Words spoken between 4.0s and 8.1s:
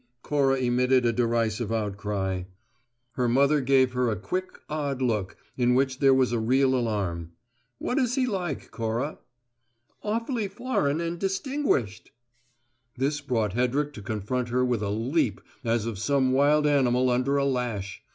a quick, odd look, in which there was a real alarm. "What